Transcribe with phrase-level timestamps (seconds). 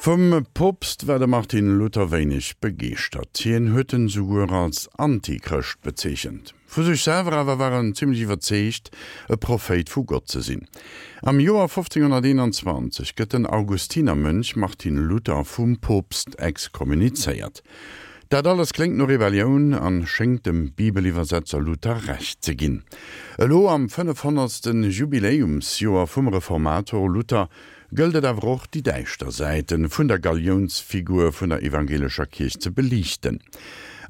[0.00, 3.36] Vom Popst werde Martin Luther wenig begeert.
[3.36, 6.54] Hien hueten sogur als Antichrist bezeichnet.
[6.68, 8.92] Fu sich selber aber waren ziemlich überzecht,
[9.28, 10.68] e Prophet vu Gott zu sinn.
[11.22, 17.64] Am Joar 1521 gëtt den Augustinermönch Martin Luther vum Popst exkommuniziert.
[18.28, 22.84] Dat alles klingt no Rebellion an schenkt dem Bibeliversetzer Luther recht ze ginn.
[23.36, 24.66] Elo am 500.
[24.66, 27.48] Jubiläumsjoer vum Reformator Luther
[27.90, 33.40] gëlltet awoch die deichter Seiten vun der Galionsfigur vun der evangelischer Kirch ze belichten.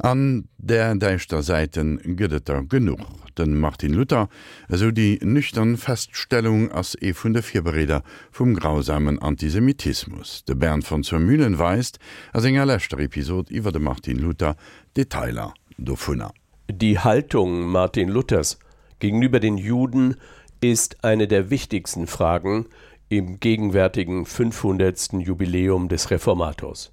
[0.00, 3.00] An der deichter Seiten gëdet er genug.
[3.38, 4.28] Den Martin Luther
[4.68, 8.02] eso die nüchtern Feststellung ass e vun der Vierbereder
[8.32, 10.44] vum grausamen Antisemitismus.
[10.44, 11.98] De Bern von zur Mühlen weist
[12.32, 14.56] as enger lächter Episode iwwer de Martin Luther
[14.96, 16.32] Detailer do vunner.
[16.68, 18.58] Die Haltung Martin Luthers
[18.98, 20.16] gegenüber den Juden
[20.60, 22.66] ist eine der wichtigsten Fragen,
[23.08, 25.14] im gegenwärtigen 500.
[25.14, 26.90] Jubiläum des Reformators.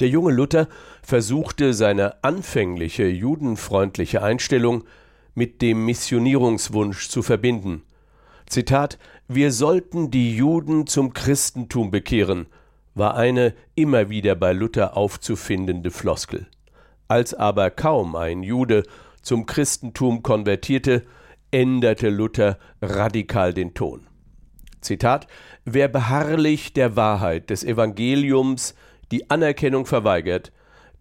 [0.00, 0.68] Der junge Luther
[1.02, 4.84] versuchte seine anfängliche judenfreundliche Einstellung
[5.34, 7.82] mit dem Missionierungswunsch zu verbinden.
[8.46, 12.46] Zitat Wir sollten die Juden zum Christentum bekehren,
[12.94, 16.46] war eine immer wieder bei Luther aufzufindende Floskel.
[17.06, 18.84] Als aber kaum ein Jude
[19.22, 21.04] zum Christentum konvertierte,
[21.50, 24.06] änderte Luther radikal den Ton.
[24.80, 25.26] Zitat
[25.64, 28.74] Wer beharrlich der Wahrheit des Evangeliums
[29.10, 30.52] die Anerkennung verweigert,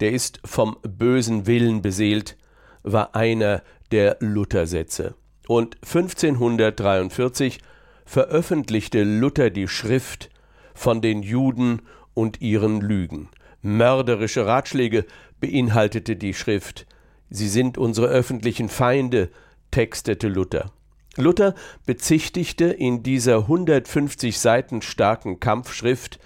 [0.00, 2.36] der ist vom bösen Willen beseelt,
[2.82, 5.14] war einer der Luthersätze.
[5.46, 7.58] Und 1543
[8.04, 10.30] veröffentlichte Luther die Schrift
[10.74, 11.82] von den Juden
[12.14, 13.28] und ihren Lügen.
[13.62, 15.04] Mörderische Ratschläge
[15.40, 16.86] beinhaltete die Schrift.
[17.30, 19.30] Sie sind unsere öffentlichen Feinde,
[19.70, 20.72] textete Luther.
[21.18, 26.20] Luther bezichtigte in dieser 150 Seiten starken Kampfschrift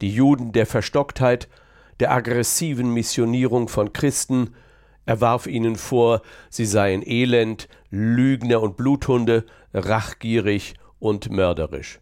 [0.00, 1.48] die Juden der Verstocktheit,
[2.00, 4.54] der aggressiven Missionierung von Christen,
[5.04, 11.98] er warf ihnen vor, sie seien elend, Lügner und Bluthunde, rachgierig und mörderisch.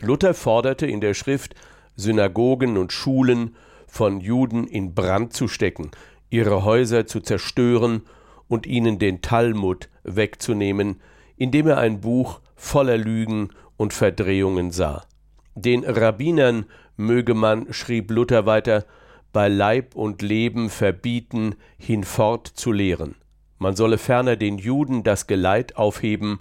[0.00, 1.54] Luther forderte in der Schrift,
[1.96, 5.90] Synagogen und Schulen von Juden in Brand zu stecken,
[6.28, 8.02] ihre Häuser zu zerstören
[8.46, 11.00] und ihnen den Talmud wegzunehmen,
[11.40, 15.06] indem er ein Buch voller Lügen und Verdrehungen sah.
[15.54, 16.66] Den Rabbinern
[16.98, 18.84] möge man, schrieb Luther weiter,
[19.32, 23.14] bei Leib und Leben verbieten, hinfort zu lehren.
[23.58, 26.40] Man solle ferner den Juden das Geleit aufheben,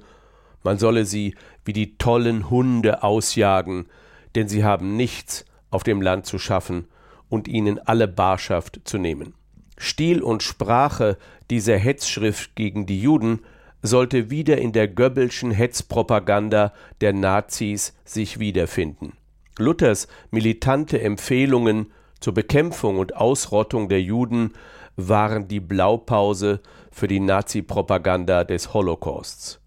[0.63, 1.33] man solle sie
[1.63, 3.85] wie die tollen Hunde ausjagen,
[4.35, 6.89] denn sie haben nichts auf dem Land zu schaffen
[7.29, 9.33] und ihnen alle Barschaft zu nehmen.
[9.77, 11.17] Stil und Sprache
[11.49, 13.39] dieser Hetzschrift gegen die Juden
[13.81, 19.13] sollte wieder in der Goebbelschen Hetzpropaganda der Nazis sich wiederfinden.
[19.57, 24.53] Luthers militante Empfehlungen zur Bekämpfung und Ausrottung der Juden
[24.95, 29.61] waren die Blaupause für die Nazi-Propaganda des Holocausts.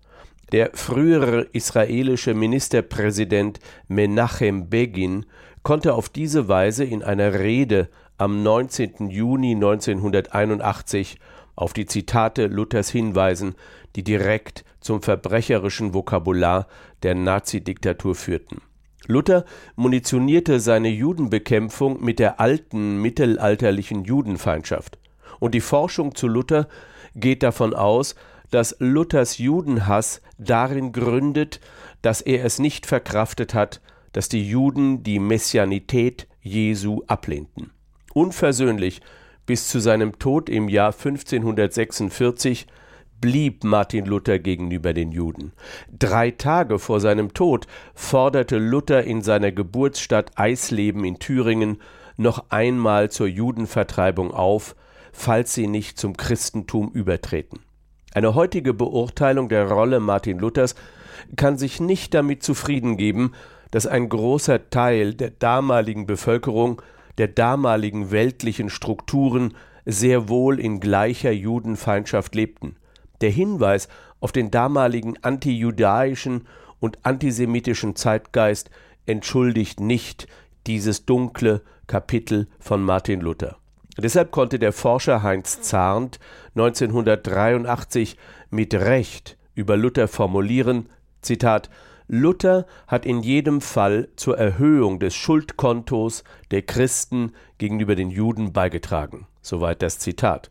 [0.52, 3.58] Der frühere israelische Ministerpräsident
[3.88, 5.24] Menachem Begin
[5.62, 9.08] konnte auf diese Weise in einer Rede am 19.
[9.08, 11.18] Juni 1981
[11.54, 13.54] auf die Zitate Luthers hinweisen,
[13.96, 16.66] die direkt zum verbrecherischen Vokabular
[17.02, 18.62] der Nazidiktatur führten.
[19.06, 24.98] Luther munitionierte seine Judenbekämpfung mit der alten mittelalterlichen Judenfeindschaft.
[25.40, 26.68] Und die Forschung zu Luther
[27.14, 28.14] geht davon aus,
[28.50, 31.60] dass Luthers Judenhass darin gründet,
[32.02, 33.80] dass er es nicht verkraftet hat,
[34.12, 37.70] dass die Juden die Messianität Jesu ablehnten.
[38.12, 39.00] Unversöhnlich
[39.46, 42.66] bis zu seinem Tod im Jahr 1546
[43.20, 45.52] blieb Martin Luther gegenüber den Juden.
[45.96, 51.80] Drei Tage vor seinem Tod forderte Luther in seiner Geburtsstadt Eisleben in Thüringen
[52.16, 54.74] noch einmal zur Judenvertreibung auf,
[55.12, 57.60] falls sie nicht zum Christentum übertreten.
[58.12, 60.74] Eine heutige Beurteilung der Rolle Martin Luthers
[61.36, 63.32] kann sich nicht damit zufrieden geben,
[63.70, 66.82] dass ein großer Teil der damaligen Bevölkerung,
[67.22, 69.54] der damaligen weltlichen Strukturen
[69.84, 72.74] sehr wohl in gleicher Judenfeindschaft lebten.
[73.20, 73.86] Der Hinweis
[74.18, 76.48] auf den damaligen antijudaischen
[76.80, 78.70] und antisemitischen Zeitgeist
[79.06, 80.26] entschuldigt nicht
[80.66, 83.56] dieses dunkle Kapitel von Martin Luther.
[83.96, 86.18] Deshalb konnte der Forscher Heinz Zarnt
[86.56, 88.16] 1983
[88.50, 90.88] mit Recht über Luther formulieren,
[91.20, 91.70] Zitat,
[92.08, 99.26] Luther hat in jedem Fall zur Erhöhung des Schuldkontos der Christen gegenüber den Juden beigetragen.
[99.40, 100.50] Soweit das Zitat.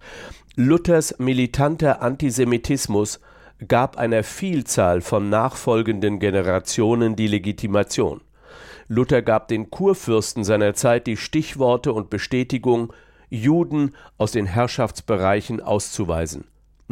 [0.56, 3.19] Luthers militanter Antisemitismus
[3.68, 8.21] gab einer Vielzahl von nachfolgenden Generationen die Legitimation.
[8.88, 12.92] Luther gab den Kurfürsten seiner Zeit die Stichworte und Bestätigung,
[13.30, 16.45] Juden aus den Herrschaftsbereichen auszuweisen.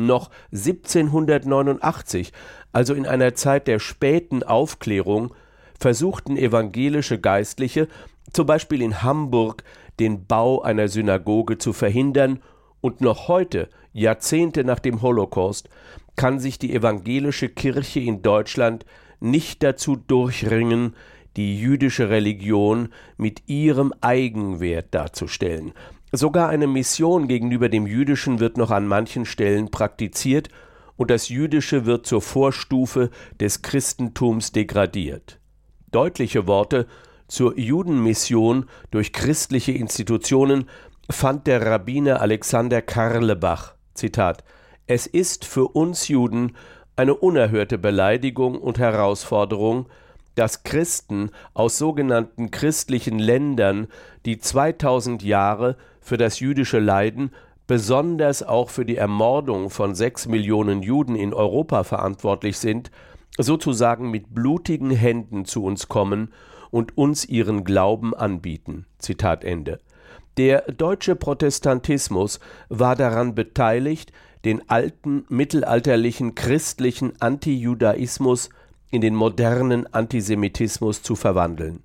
[0.05, 2.31] Noch 1789,
[2.71, 5.33] also in einer Zeit der späten Aufklärung,
[5.79, 7.87] versuchten evangelische Geistliche,
[8.31, 9.63] zum Beispiel in Hamburg,
[9.99, 12.39] den Bau einer Synagoge zu verhindern,
[12.81, 15.67] und noch heute, Jahrzehnte nach dem Holocaust,
[16.15, 18.85] kann sich die evangelische Kirche in Deutschland
[19.19, 20.95] nicht dazu durchringen,
[21.35, 25.73] die jüdische Religion mit ihrem Eigenwert darzustellen.
[26.11, 30.49] Sogar eine Mission gegenüber dem Jüdischen wird noch an manchen Stellen praktiziert,
[30.97, 33.09] und das Jüdische wird zur Vorstufe
[33.39, 35.39] des Christentums degradiert.
[35.91, 36.87] Deutliche Worte
[37.29, 40.65] zur Judenmission durch christliche Institutionen
[41.09, 44.43] fand der Rabbiner Alexander Karlebach Zitat
[44.87, 46.57] Es ist für uns Juden
[46.97, 49.87] eine unerhörte Beleidigung und Herausforderung,
[50.35, 53.87] dass Christen aus sogenannten christlichen Ländern,
[54.25, 55.77] die 2000 Jahre
[56.09, 57.29] für das jüdische Leiden,
[57.67, 62.89] besonders auch für die Ermordung von sechs Millionen Juden in Europa verantwortlich sind,
[63.37, 66.33] sozusagen mit blutigen Händen zu uns kommen
[66.71, 68.87] und uns ihren Glauben anbieten.
[68.97, 69.79] Zitat Ende.
[70.37, 72.39] Der deutsche Protestantismus
[72.69, 74.11] war daran beteiligt,
[74.45, 78.49] den alten mittelalterlichen christlichen Antijudaismus
[78.89, 81.83] in den modernen Antisemitismus zu verwandeln.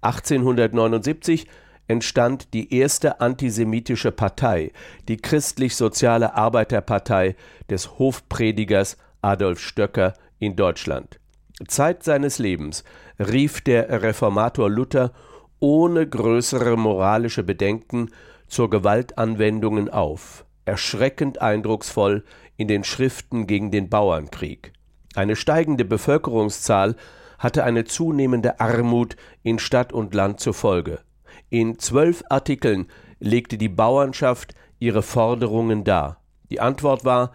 [0.00, 1.46] 1879
[1.88, 4.72] entstand die erste antisemitische Partei,
[5.08, 7.36] die christlich-soziale Arbeiterpartei
[7.70, 11.18] des Hofpredigers Adolf Stöcker in Deutschland.
[11.68, 12.84] Zeit seines Lebens
[13.18, 15.12] rief der Reformator Luther
[15.58, 18.10] ohne größere moralische Bedenken
[18.46, 22.24] zur Gewaltanwendungen auf, erschreckend eindrucksvoll
[22.56, 24.72] in den Schriften gegen den Bauernkrieg.
[25.14, 26.96] Eine steigende Bevölkerungszahl
[27.38, 31.00] hatte eine zunehmende Armut in Stadt und Land zur Folge.
[31.48, 32.86] In zwölf Artikeln
[33.20, 36.20] legte die Bauernschaft ihre Forderungen dar.
[36.50, 37.32] Die Antwort war,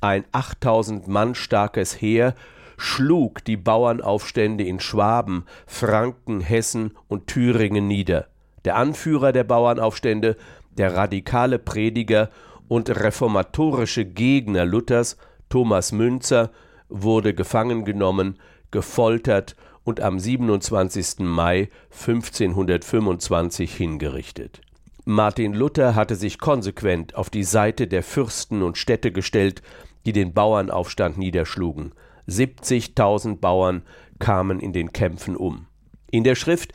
[0.00, 2.34] ein 8000 Mann starkes Heer
[2.76, 8.26] schlug die Bauernaufstände in Schwaben, Franken, Hessen und Thüringen nieder.
[8.64, 10.36] Der Anführer der Bauernaufstände,
[10.76, 12.30] der radikale Prediger
[12.66, 15.16] und reformatorische Gegner Luthers,
[15.48, 16.50] Thomas Münzer,
[16.88, 18.38] wurde gefangen genommen,
[18.72, 21.20] gefoltert und am 27.
[21.20, 24.60] Mai 1525 hingerichtet.
[25.04, 29.62] Martin Luther hatte sich konsequent auf die Seite der Fürsten und Städte gestellt,
[30.06, 31.92] die den Bauernaufstand niederschlugen.
[32.28, 33.82] 70.000 Bauern
[34.20, 35.66] kamen in den Kämpfen um.
[36.10, 36.72] In der Schrift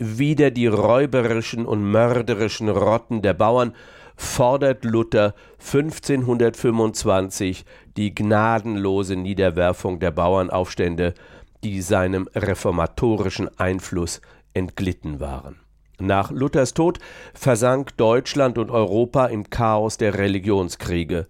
[0.00, 3.74] Wider die räuberischen und mörderischen Rotten der Bauern
[4.16, 7.64] fordert Luther 1525
[7.96, 11.14] die gnadenlose Niederwerfung der Bauernaufstände,
[11.64, 14.20] die seinem reformatorischen Einfluss
[14.54, 15.56] entglitten waren.
[16.00, 16.98] Nach Luthers Tod
[17.34, 21.26] versank Deutschland und Europa im Chaos der Religionskriege.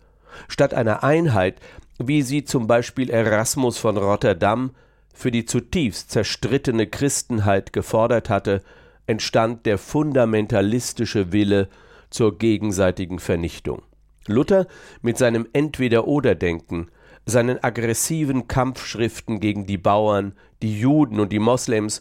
[0.46, 1.56] Statt einer Einheit,
[1.98, 4.72] wie sie zum Beispiel Erasmus von Rotterdam
[5.14, 8.62] für die zutiefst zerstrittene Christenheit gefordert hatte,
[9.06, 11.68] entstand der fundamentalistische Wille
[12.10, 13.82] zur gegenseitigen Vernichtung.
[14.26, 14.66] Luther
[15.00, 16.90] mit seinem Entweder-oder-Denken,
[17.28, 20.32] seinen aggressiven Kampfschriften gegen die Bauern,
[20.62, 22.00] die Juden und die Moslems,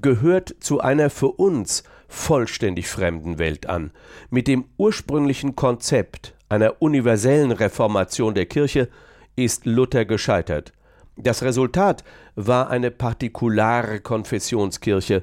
[0.00, 3.90] gehört zu einer für uns vollständig fremden Welt an,
[4.30, 8.88] mit dem ursprünglichen Konzept einer universellen Reformation der Kirche
[9.36, 10.72] ist Luther gescheitert.
[11.16, 12.02] Das Resultat
[12.34, 15.22] war eine partikulare Konfessionskirche,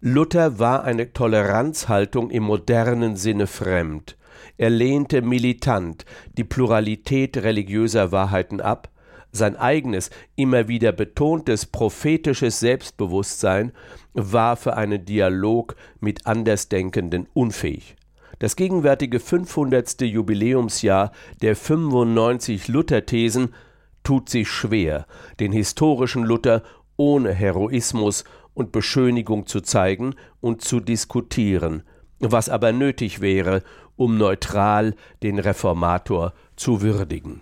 [0.00, 4.16] Luther war eine Toleranzhaltung im modernen Sinne fremd.
[4.58, 6.04] Er lehnte militant
[6.36, 8.90] die Pluralität religiöser Wahrheiten ab,
[9.36, 13.72] sein eigenes, immer wieder betontes prophetisches Selbstbewusstsein
[14.14, 17.96] war für einen Dialog mit Andersdenkenden unfähig.
[18.38, 20.02] Das gegenwärtige 500.
[20.02, 23.54] Jubiläumsjahr der 95 Luther-Thesen
[24.02, 25.06] tut sich schwer,
[25.40, 26.62] den historischen Luther
[26.96, 28.24] ohne Heroismus
[28.54, 31.82] und Beschönigung zu zeigen und zu diskutieren,
[32.18, 33.62] was aber nötig wäre,
[33.96, 37.40] um neutral den Reformator zu würdigen.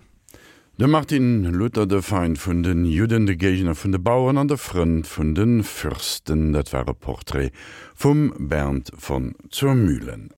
[0.77, 4.57] De Martin Luther de Feind vun den Juden de Gegner vun de Bauern an der
[4.57, 7.51] Front vun den Fürsten dat ware Porträt
[7.95, 10.31] vum Bernd von zur Mühlen.